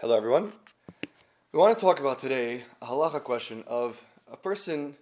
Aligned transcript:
Hello, 0.00 0.16
everyone. 0.16 0.52
We 1.50 1.58
want 1.58 1.76
to 1.76 1.84
talk 1.84 1.98
about 1.98 2.20
today 2.20 2.62
a 2.80 2.86
halacha 2.86 3.20
question 3.20 3.64
of 3.66 4.00
a 4.30 4.36
person 4.36 4.94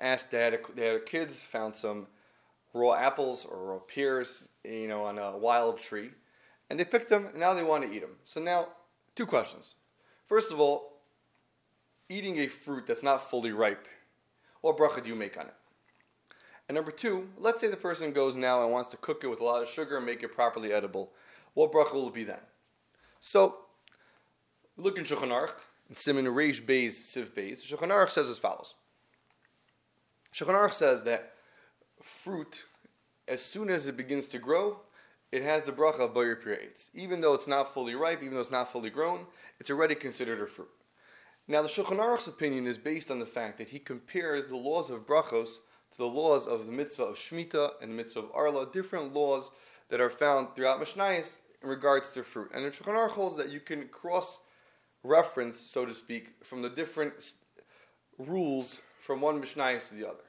asked 0.00 0.32
that 0.32 0.74
their 0.74 0.98
kids 0.98 1.38
found 1.38 1.76
some 1.76 2.08
raw 2.74 2.94
apples 2.94 3.46
or 3.48 3.56
raw 3.66 3.78
pears, 3.78 4.42
you 4.64 4.88
know, 4.88 5.04
on 5.04 5.16
a 5.16 5.38
wild 5.38 5.78
tree, 5.78 6.10
and 6.68 6.80
they 6.80 6.84
picked 6.84 7.08
them, 7.08 7.26
and 7.26 7.36
now 7.36 7.54
they 7.54 7.62
want 7.62 7.84
to 7.84 7.92
eat 7.92 8.00
them. 8.00 8.16
So 8.24 8.40
now, 8.40 8.66
two 9.14 9.26
questions. 9.26 9.76
First 10.26 10.50
of 10.50 10.58
all, 10.58 10.96
eating 12.08 12.40
a 12.40 12.48
fruit 12.48 12.88
that's 12.88 13.04
not 13.04 13.30
fully 13.30 13.52
ripe, 13.52 13.86
what 14.62 14.76
bracha 14.76 15.04
do 15.04 15.08
you 15.08 15.14
make 15.14 15.38
on 15.38 15.46
it? 15.46 15.54
And 16.68 16.74
number 16.74 16.90
two, 16.90 17.28
let's 17.38 17.60
say 17.60 17.68
the 17.68 17.76
person 17.76 18.12
goes 18.12 18.34
now 18.34 18.64
and 18.64 18.72
wants 18.72 18.90
to 18.90 18.96
cook 18.96 19.22
it 19.22 19.28
with 19.28 19.40
a 19.40 19.44
lot 19.44 19.62
of 19.62 19.68
sugar 19.68 19.98
and 19.98 20.04
make 20.04 20.24
it 20.24 20.34
properly 20.34 20.72
edible. 20.72 21.12
What 21.54 21.70
bracha 21.70 21.94
will 21.94 22.08
it 22.08 22.14
be 22.14 22.24
then? 22.24 22.40
So 23.20 23.54
Look 24.80 24.96
in 24.96 25.04
Shulchan 25.04 25.28
Aruch, 25.28 25.60
in 25.90 25.94
Siman 25.94 26.24
Reish 26.24 26.64
Beis 26.64 26.92
Sif 26.92 27.34
Beis. 27.34 27.62
Shulchan 27.62 27.90
Aruch 27.90 28.08
says 28.08 28.30
as 28.30 28.38
follows. 28.38 28.72
Shulchan 30.34 30.54
Aruch 30.54 30.72
says 30.72 31.02
that 31.02 31.34
fruit, 32.02 32.64
as 33.28 33.42
soon 33.42 33.68
as 33.68 33.86
it 33.88 33.96
begins 33.98 34.24
to 34.28 34.38
grow, 34.38 34.80
it 35.32 35.42
has 35.42 35.64
the 35.64 35.72
bracha 35.72 36.00
of 36.00 36.14
Borei 36.14 36.40
Pri 36.40 36.54
Ha'etz. 36.54 36.88
Even 36.94 37.20
though 37.20 37.34
it's 37.34 37.46
not 37.46 37.74
fully 37.74 37.94
ripe, 37.94 38.22
even 38.22 38.32
though 38.32 38.40
it's 38.40 38.50
not 38.50 38.72
fully 38.72 38.88
grown, 38.88 39.26
it's 39.58 39.68
already 39.68 39.94
considered 39.94 40.40
a 40.40 40.46
fruit. 40.46 40.70
Now, 41.46 41.60
the 41.60 41.68
Shulchan 41.68 41.98
Aruch's 41.98 42.28
opinion 42.28 42.66
is 42.66 42.78
based 42.78 43.10
on 43.10 43.18
the 43.18 43.26
fact 43.26 43.58
that 43.58 43.68
he 43.68 43.78
compares 43.78 44.46
the 44.46 44.56
laws 44.56 44.88
of 44.88 45.06
brachos 45.06 45.58
to 45.90 45.98
the 45.98 46.06
laws 46.06 46.46
of 46.46 46.64
the 46.64 46.72
mitzvah 46.72 47.02
of 47.02 47.16
Shemitah 47.16 47.82
and 47.82 47.90
the 47.90 47.96
mitzvah 47.96 48.20
of 48.20 48.30
Arla, 48.32 48.72
different 48.72 49.12
laws 49.12 49.50
that 49.90 50.00
are 50.00 50.08
found 50.08 50.54
throughout 50.54 50.80
Mishnayos 50.80 51.36
in 51.62 51.68
regards 51.68 52.08
to 52.10 52.22
fruit. 52.22 52.50
And 52.54 52.64
the 52.64 52.70
Shulchan 52.70 52.94
Aruch 52.94 53.10
holds 53.10 53.36
that 53.36 53.50
you 53.50 53.60
can 53.60 53.86
cross 53.88 54.40
reference, 55.02 55.58
so 55.58 55.84
to 55.84 55.94
speak, 55.94 56.34
from 56.42 56.62
the 56.62 56.68
different 56.68 57.34
rules 58.18 58.80
from 58.98 59.20
one 59.20 59.40
Mishnayos 59.40 59.88
to 59.88 59.94
the 59.94 60.06
other. 60.06 60.24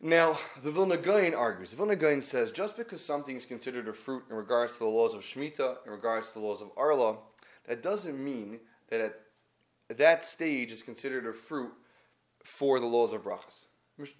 Now, 0.00 0.38
the 0.62 0.70
Vilna 0.70 0.96
Gaon 0.96 1.34
argues. 1.34 1.70
The 1.70 1.76
Vilna 1.76 1.96
Gaon 1.96 2.20
says 2.20 2.50
just 2.50 2.76
because 2.76 3.04
something 3.04 3.36
is 3.36 3.46
considered 3.46 3.88
a 3.88 3.92
fruit 3.92 4.24
in 4.28 4.36
regards 4.36 4.74
to 4.74 4.80
the 4.80 4.84
laws 4.84 5.14
of 5.14 5.22
Shemitah, 5.22 5.78
in 5.86 5.92
regards 5.92 6.28
to 6.28 6.34
the 6.34 6.40
laws 6.40 6.60
of 6.60 6.70
Arla, 6.76 7.16
that 7.66 7.82
doesn't 7.82 8.22
mean 8.22 8.60
that 8.88 9.00
at 9.00 9.96
that 9.96 10.24
stage 10.24 10.72
is 10.72 10.82
considered 10.82 11.26
a 11.26 11.32
fruit 11.32 11.72
for 12.42 12.80
the 12.80 12.86
laws 12.86 13.12
of 13.12 13.24
Brachas. 13.24 13.66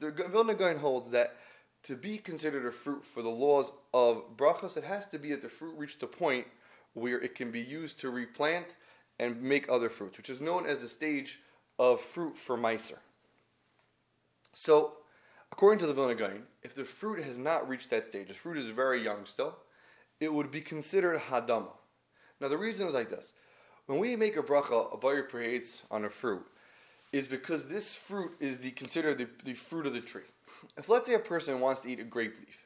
The 0.00 0.10
Vilna 0.30 0.54
Gaon 0.54 0.78
holds 0.78 1.10
that 1.10 1.36
to 1.82 1.96
be 1.96 2.16
considered 2.16 2.64
a 2.64 2.72
fruit 2.72 3.04
for 3.04 3.22
the 3.22 3.28
laws 3.28 3.72
of 3.92 4.36
Brachas, 4.36 4.76
it 4.76 4.84
has 4.84 5.04
to 5.06 5.18
be 5.18 5.30
that 5.30 5.42
the 5.42 5.48
fruit 5.48 5.76
reached 5.76 6.02
a 6.02 6.06
point 6.06 6.46
where 6.94 7.20
it 7.20 7.34
can 7.34 7.50
be 7.50 7.60
used 7.60 8.00
to 8.00 8.10
replant 8.10 8.66
and 9.18 9.40
make 9.42 9.68
other 9.68 9.88
fruits, 9.88 10.16
which 10.16 10.30
is 10.30 10.40
known 10.40 10.66
as 10.66 10.80
the 10.80 10.88
stage 10.88 11.40
of 11.78 12.00
fruit 12.00 12.36
for 12.36 12.56
Meiser. 12.56 12.98
So, 14.52 14.94
according 15.52 15.80
to 15.80 15.86
the 15.86 15.94
Vilna 15.94 16.14
Gaon, 16.14 16.42
if 16.62 16.74
the 16.74 16.84
fruit 16.84 17.22
has 17.24 17.38
not 17.38 17.68
reached 17.68 17.90
that 17.90 18.04
stage, 18.04 18.28
the 18.28 18.34
fruit 18.34 18.56
is 18.56 18.66
very 18.66 19.02
young 19.02 19.24
still, 19.24 19.56
it 20.20 20.32
would 20.32 20.50
be 20.50 20.60
considered 20.60 21.18
hadama. 21.18 21.72
Now, 22.40 22.48
the 22.48 22.58
reason 22.58 22.86
is 22.86 22.94
like 22.94 23.10
this: 23.10 23.32
when 23.86 23.98
we 23.98 24.16
make 24.16 24.36
a 24.36 24.42
bracha, 24.42 24.92
a 24.92 24.96
borei 24.96 25.28
pri 25.28 25.52
ha'etz 25.52 25.82
on 25.90 26.04
a 26.04 26.10
fruit, 26.10 26.44
is 27.12 27.26
because 27.26 27.64
this 27.64 27.94
fruit 27.94 28.32
is 28.40 28.58
the 28.58 28.70
considered 28.72 29.18
the, 29.18 29.28
the 29.44 29.54
fruit 29.54 29.86
of 29.86 29.92
the 29.92 30.00
tree. 30.00 30.22
If 30.76 30.88
let's 30.88 31.06
say 31.06 31.14
a 31.14 31.18
person 31.18 31.60
wants 31.60 31.80
to 31.82 31.88
eat 31.90 32.00
a 32.00 32.04
grape 32.04 32.34
leaf, 32.38 32.63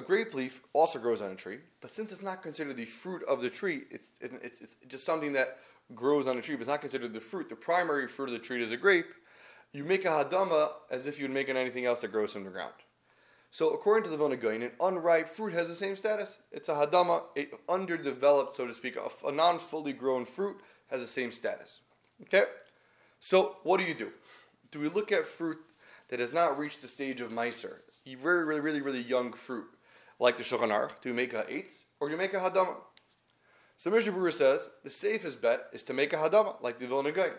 a 0.00 0.02
grape 0.02 0.34
leaf 0.34 0.62
also 0.72 0.98
grows 0.98 1.20
on 1.20 1.30
a 1.30 1.34
tree, 1.34 1.58
but 1.80 1.90
since 1.90 2.10
it's 2.10 2.22
not 2.22 2.42
considered 2.42 2.76
the 2.76 2.86
fruit 2.86 3.22
of 3.28 3.42
the 3.42 3.50
tree, 3.50 3.82
it's, 3.90 4.10
it's, 4.20 4.60
it's 4.60 4.76
just 4.88 5.04
something 5.04 5.32
that 5.34 5.58
grows 5.94 6.26
on 6.26 6.38
a 6.38 6.42
tree, 6.42 6.54
but 6.54 6.62
it's 6.62 6.68
not 6.68 6.80
considered 6.80 7.12
the 7.12 7.20
fruit. 7.20 7.48
The 7.48 7.56
primary 7.56 8.08
fruit 8.08 8.30
of 8.30 8.32
the 8.32 8.38
tree 8.38 8.62
is 8.62 8.72
a 8.72 8.76
grape. 8.76 9.12
You 9.72 9.84
make 9.84 10.04
a 10.06 10.08
hadama 10.08 10.70
as 10.90 11.06
if 11.06 11.18
you 11.18 11.24
would 11.24 11.34
make 11.34 11.48
anything 11.48 11.84
else 11.84 12.00
that 12.00 12.12
grows 12.12 12.32
from 12.32 12.44
the 12.44 12.50
ground. 12.50 12.72
So, 13.52 13.70
according 13.74 14.04
to 14.04 14.10
the 14.10 14.16
Vilna 14.16 14.36
Gaon, 14.36 14.62
an 14.62 14.70
unripe 14.80 15.28
fruit 15.28 15.52
has 15.52 15.68
the 15.68 15.74
same 15.74 15.96
status. 15.96 16.38
It's 16.50 16.68
a 16.68 16.74
hadama, 16.74 17.24
a 17.36 17.48
underdeveloped, 17.68 18.54
so 18.54 18.66
to 18.66 18.74
speak, 18.74 18.96
a, 18.96 19.26
a 19.26 19.32
non 19.32 19.58
fully 19.58 19.92
grown 19.92 20.24
fruit 20.24 20.60
has 20.88 21.00
the 21.00 21.06
same 21.06 21.30
status. 21.30 21.80
Okay? 22.22 22.44
So, 23.18 23.56
what 23.64 23.80
do 23.80 23.86
you 23.86 23.94
do? 23.94 24.10
Do 24.70 24.78
we 24.78 24.88
look 24.88 25.12
at 25.12 25.26
fruit 25.26 25.58
that 26.08 26.20
has 26.20 26.32
not 26.32 26.58
reached 26.58 26.80
the 26.80 26.88
stage 26.88 27.20
of 27.20 27.32
Meiser, 27.32 27.78
very, 28.06 28.44
really, 28.44 28.60
really, 28.60 28.80
really 28.80 29.02
young 29.02 29.32
fruit? 29.32 29.66
Like 30.20 30.36
the 30.36 30.44
Shulchan 30.44 30.68
Aruch, 30.68 31.00
do 31.00 31.08
you 31.08 31.14
make 31.14 31.32
a 31.32 31.42
eitz 31.44 31.84
or 31.98 32.10
you 32.10 32.16
make 32.16 32.34
a 32.34 32.38
hadama? 32.38 32.76
So 33.78 33.90
Mishnah 33.90 34.12
Berurah 34.12 34.32
says 34.32 34.68
the 34.84 34.90
safest 34.90 35.40
bet 35.40 35.64
is 35.72 35.82
to 35.84 35.94
make 35.94 36.12
a 36.12 36.16
hadama, 36.16 36.62
like 36.62 36.78
the 36.78 36.86
Vilna 36.86 37.10
Gaon. 37.10 37.32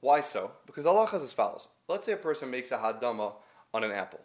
Why 0.00 0.20
so? 0.20 0.52
Because 0.66 0.86
Allah 0.86 1.06
has 1.06 1.22
as 1.22 1.32
follows. 1.32 1.68
Let's 1.88 2.06
say 2.06 2.12
a 2.12 2.18
person 2.18 2.50
makes 2.50 2.70
a 2.70 2.76
hadama 2.76 3.32
on 3.72 3.84
an 3.84 3.90
apple. 3.90 4.20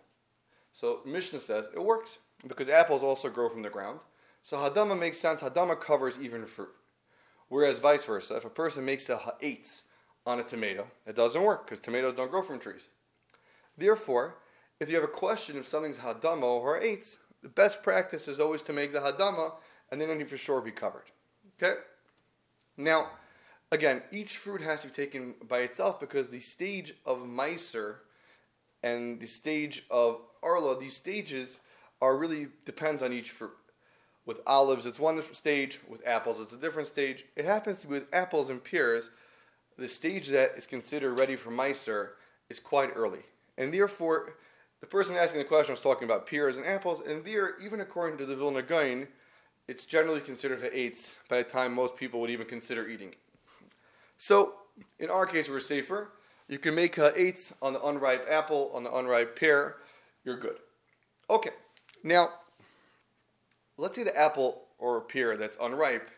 So 0.74 1.00
Mishnah 1.06 1.40
says 1.40 1.70
it 1.74 1.82
works 1.82 2.20
because 2.46 2.68
apples 2.68 3.02
also 3.02 3.30
grow 3.30 3.50
from 3.50 3.62
the 3.62 3.70
ground. 3.70 4.00
So 4.44 4.58
hadama 4.58 5.00
makes 5.00 5.18
sense. 5.18 5.42
Hadama 5.42 5.80
covers 5.80 6.20
even 6.22 6.46
fruit. 6.46 6.70
Whereas 7.48 7.80
vice 7.80 8.04
versa, 8.04 8.36
if 8.36 8.46
a 8.46 8.50
person 8.50 8.84
makes 8.84 9.08
a 9.10 9.16
ha'etz 9.16 9.84
on 10.26 10.40
a 10.40 10.44
tomato, 10.44 10.86
it 11.08 11.16
doesn't 11.16 11.42
work 11.42 11.66
because 11.66 11.80
tomatoes 11.80 12.16
don't 12.16 12.32
grow 12.32 12.42
from 12.42 12.60
trees. 12.60 12.90
Therefore, 13.78 14.36
if 14.82 14.90
you 14.90 14.96
have 14.96 15.06
a 15.06 15.08
question 15.08 15.58
if 15.58 15.66
something's 15.66 15.98
hadama 15.98 16.44
or 16.44 16.82
eitz, 16.82 17.16
the 17.46 17.50
best 17.50 17.84
practice 17.84 18.28
is 18.28 18.40
always 18.40 18.64
to 18.64 18.74
make 18.74 18.92
the 18.92 19.00
hadama, 19.00 19.54
and 19.92 20.02
then 20.02 20.10
only 20.10 20.24
for 20.24 20.36
sure 20.36 20.62
be 20.62 20.72
covered. 20.72 21.12
Okay? 21.62 21.80
Now, 22.76 23.12
again, 23.72 24.02
each 24.12 24.38
fruit 24.38 24.62
has 24.62 24.82
to 24.82 24.88
be 24.88 24.94
taken 24.96 25.36
by 25.48 25.60
itself 25.60 26.00
because 26.00 26.28
the 26.28 26.40
stage 26.40 26.96
of 27.06 27.20
Meiser 27.20 27.98
and 28.82 29.20
the 29.20 29.28
stage 29.28 29.86
of 29.92 30.22
Arla, 30.42 30.80
these 30.80 30.96
stages 30.96 31.60
are 32.02 32.18
really 32.18 32.48
depends 32.66 33.04
on 33.04 33.14
each 33.14 33.30
fruit. 33.30 33.54
With 34.26 34.42
olives, 34.48 34.88
it's 34.88 35.00
one 35.00 35.22
stage. 35.36 35.80
With 35.88 36.02
apples, 36.08 36.40
it's 36.40 36.54
a 36.54 36.58
different 36.58 36.88
stage. 36.88 37.26
It 37.36 37.46
happens 37.46 37.78
to 37.82 37.88
be 37.88 37.94
with 37.94 38.08
apples 38.12 38.50
and 38.50 38.64
pears, 38.64 39.12
the 39.78 39.88
stage 39.88 40.30
that 40.30 40.58
is 40.58 40.66
considered 40.66 41.20
ready 41.20 41.36
for 41.36 41.52
Meiser 41.52 42.14
is 42.50 42.60
quite 42.60 42.90
early. 42.96 43.22
And 43.60 43.72
therefore, 43.72 44.34
the 44.82 44.88
person 44.88 45.16
asking 45.16 45.40
the 45.40 45.46
question 45.46 45.74
was 45.74 45.82
talking 45.82 46.04
about 46.06 46.28
pears 46.28 46.58
and 46.58 46.66
apples, 46.66 47.02
and 47.02 47.24
there, 47.24 47.54
even 47.64 47.82
according 47.82 48.18
to 48.18 48.26
the 48.26 48.36
Vilna 48.36 48.62
Gaon, 48.62 49.08
it's 49.68 49.86
generally 49.86 50.22
considered 50.22 50.64
a 50.64 50.70
eitz 50.70 51.16
by 51.28 51.38
the 51.38 51.44
time 51.44 51.74
most 51.74 51.96
people 51.96 52.20
would 52.22 52.30
even 52.30 52.46
consider 52.46 52.88
eating. 52.88 53.16
So, 54.18 54.56
in 55.00 55.10
our 55.10 55.26
case, 55.26 55.50
we're 55.50 55.60
safer. 55.60 56.12
You 56.48 56.60
can 56.60 56.76
make 56.76 56.96
eitz 56.96 57.52
on 57.62 57.74
the 57.74 57.84
unripe 57.84 58.28
apple, 58.30 58.72
on 58.74 58.84
the 58.84 58.96
unripe 58.96 59.40
pear. 59.40 59.78
You're 60.24 60.38
good. 60.38 60.58
Okay, 61.30 61.52
now, 62.04 62.30
let's 63.78 63.96
say 63.96 64.04
the 64.04 64.16
apple 64.18 64.66
or 64.78 65.02
pear 65.02 65.38
that's 65.38 65.58
unripe 65.60 66.12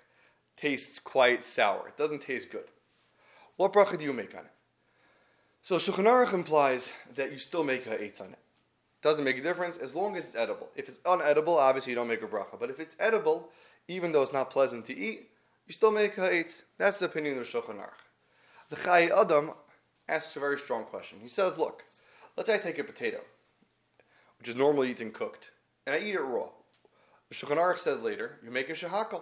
tastes 0.57 0.99
quite 0.99 1.45
sour. 1.45 1.87
It 1.87 1.97
doesn't 1.97 2.21
taste 2.21 2.51
good. 2.51 2.65
What 3.55 3.71
bracha 3.71 3.97
do 3.97 4.03
you 4.03 4.13
make 4.13 4.35
on 4.35 4.41
it? 4.41 4.51
So 5.61 5.77
Shulchan 5.77 6.33
implies 6.33 6.91
that 7.15 7.31
you 7.31 7.37
still 7.37 7.63
make 7.63 7.85
eitz 7.85 8.21
on 8.21 8.27
it. 8.27 8.39
Doesn't 9.01 9.23
make 9.23 9.37
a 9.37 9.43
difference 9.43 9.77
as 9.77 9.95
long 9.95 10.15
as 10.15 10.25
it's 10.25 10.35
edible. 10.35 10.69
If 10.75 10.89
it's 10.89 10.97
unedible, 10.99 11.57
obviously 11.57 11.91
you 11.91 11.95
don't 11.95 12.07
make 12.07 12.23
a 12.23 12.27
bracha. 12.27 12.59
But 12.59 12.69
if 12.69 12.79
it's 12.79 12.95
edible, 12.99 13.51
even 13.87 14.11
though 14.11 14.23
it's 14.23 14.33
not 14.33 14.49
pleasant 14.49 14.85
to 14.85 14.97
eat, 14.97 15.29
you 15.67 15.73
still 15.73 15.91
make 15.91 16.17
a 16.17 16.29
eitz. 16.29 16.63
That's 16.77 16.99
the 16.99 17.05
opinion 17.05 17.37
of 17.37 17.45
Shulchan 17.45 17.77
Aruch. 17.77 18.01
The 18.69 18.75
Chai 18.75 19.09
Adam 19.15 19.51
asks 20.09 20.35
a 20.35 20.39
very 20.39 20.57
strong 20.57 20.83
question. 20.85 21.19
He 21.21 21.27
says, 21.27 21.57
look, 21.57 21.83
let's 22.35 22.49
say 22.49 22.55
I 22.55 22.59
take 22.59 22.79
a 22.79 22.83
potato, 22.83 23.19
which 24.39 24.49
is 24.49 24.55
normally 24.55 24.91
eaten 24.91 25.11
cooked, 25.11 25.51
and 25.85 25.95
I 25.95 25.99
eat 25.99 26.15
it 26.15 26.21
raw. 26.21 26.49
The 27.29 27.35
Shulchan 27.35 27.57
Aruch 27.57 27.77
says 27.77 28.01
later, 28.01 28.39
you 28.43 28.49
make 28.49 28.69
a 28.69 28.73
shahakal. 28.73 29.21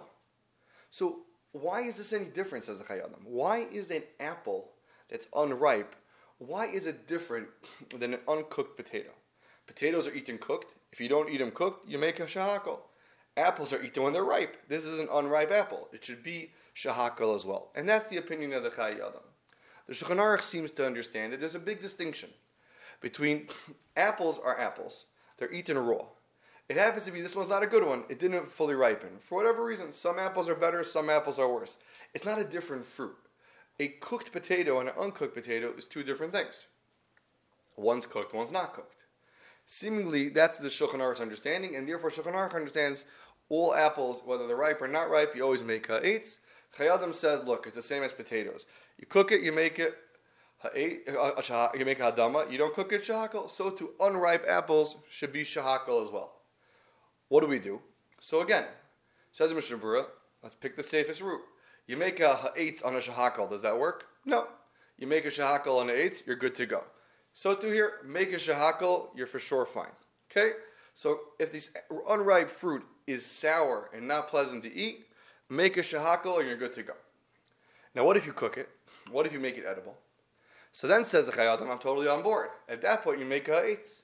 So 0.90 1.20
why 1.52 1.80
is 1.82 1.96
this 1.96 2.12
any 2.12 2.26
different, 2.26 2.64
says 2.64 2.78
the 2.78 2.84
Chai 2.84 2.98
Adam? 2.98 3.20
Why 3.24 3.66
is 3.72 3.90
an 3.90 4.04
apple 4.20 4.70
that's 5.10 5.28
unripe, 5.34 5.94
why 6.38 6.66
is 6.66 6.86
it 6.86 7.06
different 7.06 7.48
than 7.98 8.14
an 8.14 8.20
uncooked 8.28 8.76
potato? 8.76 9.10
Potatoes 9.66 10.06
are 10.06 10.14
eaten 10.14 10.38
cooked. 10.38 10.74
If 10.92 11.00
you 11.00 11.08
don't 11.08 11.28
eat 11.28 11.38
them 11.38 11.50
cooked, 11.50 11.88
you 11.88 11.98
make 11.98 12.20
a 12.20 12.24
shahakal. 12.24 12.80
Apples 13.36 13.72
are 13.72 13.82
eaten 13.82 14.02
when 14.02 14.12
they're 14.12 14.24
ripe. 14.24 14.56
This 14.68 14.84
is 14.84 14.98
an 14.98 15.08
unripe 15.12 15.50
apple. 15.50 15.88
It 15.92 16.04
should 16.04 16.22
be 16.22 16.52
shahakal 16.74 17.34
as 17.34 17.44
well. 17.44 17.70
And 17.74 17.88
that's 17.88 18.08
the 18.08 18.16
opinion 18.16 18.52
of 18.52 18.62
the 18.62 18.70
Chai 18.70 18.94
The 18.94 19.94
Shulchan 19.94 20.16
Aruch 20.16 20.42
seems 20.42 20.70
to 20.72 20.86
understand 20.86 21.32
that 21.32 21.40
there's 21.40 21.54
a 21.54 21.60
big 21.60 21.82
distinction 21.82 22.30
between 23.00 23.48
apples 23.96 24.38
are 24.42 24.58
apples. 24.58 25.06
They're 25.36 25.52
eaten 25.52 25.78
raw. 25.78 26.06
It 26.68 26.76
happens 26.76 27.04
to 27.04 27.12
be 27.12 27.20
this 27.20 27.36
one's 27.36 27.48
not 27.48 27.62
a 27.62 27.66
good 27.66 27.84
one. 27.84 28.04
It 28.08 28.18
didn't 28.18 28.48
fully 28.48 28.74
ripen. 28.74 29.10
For 29.20 29.36
whatever 29.36 29.64
reason, 29.64 29.92
some 29.92 30.18
apples 30.18 30.48
are 30.48 30.54
better, 30.54 30.82
some 30.82 31.10
apples 31.10 31.38
are 31.38 31.52
worse. 31.52 31.76
It's 32.14 32.24
not 32.24 32.40
a 32.40 32.44
different 32.44 32.84
fruit. 32.84 33.16
A 33.78 33.88
cooked 33.88 34.32
potato 34.32 34.80
and 34.80 34.88
an 34.88 34.94
uncooked 34.98 35.34
potato 35.34 35.72
is 35.76 35.84
two 35.84 36.02
different 36.02 36.32
things. 36.32 36.66
One's 37.76 38.06
cooked, 38.06 38.34
one's 38.34 38.50
not 38.50 38.74
cooked. 38.74 39.05
Seemingly, 39.66 40.28
that's 40.28 40.58
the 40.58 40.68
Shulchan 40.68 41.00
Aruch's 41.00 41.20
understanding, 41.20 41.76
and 41.76 41.88
therefore 41.88 42.10
Shulchan 42.10 42.34
Aruch 42.34 42.54
understands 42.54 43.04
all 43.48 43.74
apples, 43.74 44.22
whether 44.24 44.46
they're 44.46 44.56
ripe 44.56 44.80
or 44.80 44.88
not 44.88 45.10
ripe, 45.10 45.34
you 45.36 45.42
always 45.42 45.62
make 45.62 45.86
ha'etz, 45.86 46.38
Chai 46.76 46.92
Adam 46.92 47.12
says, 47.12 47.44
look, 47.44 47.66
it's 47.66 47.76
the 47.76 47.82
same 47.82 48.02
as 48.02 48.12
potatoes. 48.12 48.66
You 48.98 49.06
cook 49.06 49.32
it, 49.32 49.40
you 49.40 49.52
make 49.52 49.78
it, 49.78 49.96
uh, 50.64 50.68
uh, 50.68 51.68
you 51.78 51.84
make 51.84 51.98
hadama. 51.98 52.50
You 52.50 52.58
don't 52.58 52.74
cook 52.74 52.92
it 52.92 53.02
shahakal. 53.02 53.50
So 53.50 53.70
to 53.70 53.90
unripe 54.00 54.44
apples 54.48 54.96
should 55.08 55.32
be 55.32 55.42
shahakal 55.42 56.04
as 56.04 56.10
well. 56.10 56.40
What 57.28 57.40
do 57.40 57.46
we 57.46 57.58
do? 57.58 57.80
So 58.20 58.40
again, 58.40 58.64
says 59.32 59.52
Mishnah 59.52 59.78
Berurah, 59.78 60.06
let's 60.42 60.54
pick 60.54 60.76
the 60.76 60.82
safest 60.82 61.20
route. 61.20 61.42
You 61.86 61.96
make 61.96 62.20
a 62.20 62.34
ha'etz 62.34 62.82
on 62.82 62.96
a 62.96 62.98
shahakal. 62.98 63.48
Does 63.48 63.62
that 63.62 63.78
work? 63.78 64.06
No. 64.24 64.48
You 64.98 65.06
make 65.06 65.24
a 65.24 65.30
shahakal 65.30 65.80
on 65.80 65.88
an 65.88 65.96
eitz, 65.96 66.26
you're 66.26 66.36
good 66.36 66.54
to 66.56 66.66
go. 66.66 66.84
So 67.36 67.54
to 67.54 67.66
here, 67.66 68.00
make 68.02 68.32
a 68.32 68.36
shahakal, 68.36 69.08
you're 69.14 69.26
for 69.26 69.38
sure 69.38 69.66
fine. 69.66 69.92
Okay? 70.30 70.52
So 70.94 71.20
if 71.38 71.52
this 71.52 71.68
unripe 72.08 72.48
fruit 72.48 72.82
is 73.06 73.26
sour 73.26 73.90
and 73.92 74.08
not 74.08 74.28
pleasant 74.28 74.62
to 74.62 74.74
eat, 74.74 75.04
make 75.50 75.76
a 75.76 75.82
shahakal 75.82 76.38
and 76.38 76.48
you're 76.48 76.56
good 76.56 76.72
to 76.72 76.82
go. 76.82 76.94
Now, 77.94 78.06
what 78.06 78.16
if 78.16 78.24
you 78.24 78.32
cook 78.32 78.56
it? 78.56 78.70
What 79.10 79.26
if 79.26 79.34
you 79.34 79.38
make 79.38 79.58
it 79.58 79.66
edible? 79.68 79.98
So 80.72 80.86
then 80.86 81.04
says 81.04 81.26
the 81.26 81.32
Chai 81.32 81.52
Adam, 81.52 81.70
I'm 81.70 81.78
totally 81.78 82.08
on 82.08 82.22
board. 82.22 82.48
At 82.70 82.80
that 82.80 83.04
point, 83.04 83.18
you 83.18 83.26
make 83.26 83.48
ha'etz. 83.48 84.00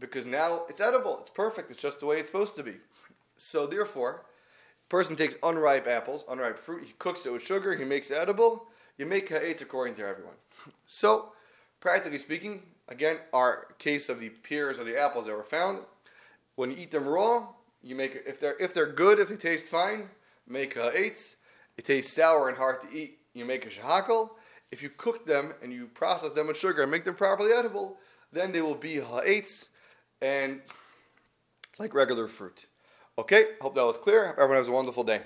Because 0.00 0.26
now 0.26 0.62
it's 0.68 0.80
edible. 0.80 1.20
It's 1.20 1.30
perfect. 1.30 1.70
It's 1.70 1.80
just 1.80 2.00
the 2.00 2.06
way 2.06 2.18
it's 2.18 2.30
supposed 2.30 2.56
to 2.56 2.64
be. 2.64 2.74
So 3.36 3.64
therefore, 3.64 4.26
person 4.88 5.14
takes 5.14 5.36
unripe 5.44 5.86
apples, 5.86 6.24
unripe 6.28 6.58
fruit, 6.58 6.82
he 6.84 6.94
cooks 6.98 7.26
it 7.26 7.32
with 7.32 7.46
sugar, 7.46 7.76
he 7.76 7.84
makes 7.84 8.10
it 8.10 8.18
edible. 8.18 8.66
You 8.96 9.06
make 9.06 9.28
ha'etz 9.28 9.62
according 9.62 9.94
to 9.94 10.04
everyone. 10.04 10.34
So, 10.88 11.32
practically 11.80 12.18
speaking, 12.18 12.62
again, 12.88 13.18
our 13.32 13.66
case 13.78 14.08
of 14.08 14.20
the 14.20 14.30
pears 14.30 14.78
or 14.78 14.84
the 14.84 14.98
apples 14.98 15.26
that 15.26 15.36
were 15.36 15.42
found, 15.42 15.80
when 16.56 16.70
you 16.70 16.76
eat 16.78 16.90
them 16.90 17.06
raw, 17.06 17.46
you 17.82 17.94
make 17.94 18.22
if 18.26 18.40
they're 18.40 18.56
if 18.58 18.74
they're 18.74 18.92
good, 18.92 19.20
if 19.20 19.28
they 19.28 19.36
taste 19.36 19.66
fine, 19.66 20.08
make 20.48 20.76
uh, 20.76 20.90
ha'etz. 20.90 21.36
It 21.76 21.84
tastes 21.84 22.12
sour 22.12 22.48
and 22.48 22.58
hard 22.58 22.80
to 22.80 22.92
eat, 22.92 23.18
you 23.34 23.44
make 23.44 23.64
a 23.64 23.68
shahakal. 23.68 24.30
If 24.72 24.82
you 24.82 24.90
cook 24.90 25.24
them 25.24 25.54
and 25.62 25.72
you 25.72 25.86
process 25.86 26.32
them 26.32 26.48
with 26.48 26.56
sugar 26.56 26.82
and 26.82 26.90
make 26.90 27.04
them 27.04 27.14
properly 27.14 27.52
edible, 27.52 27.98
then 28.32 28.52
they 28.52 28.60
will 28.62 28.74
be 28.74 29.00
uh, 29.00 29.04
ha'etz 29.04 29.68
and 30.20 30.60
like 31.78 31.94
regular 31.94 32.26
fruit. 32.26 32.66
Okay, 33.16 33.44
hope 33.60 33.74
that 33.76 33.84
was 33.84 33.96
clear. 33.96 34.32
Everyone 34.32 34.56
has 34.56 34.68
a 34.68 34.72
wonderful 34.72 35.04
day. 35.04 35.22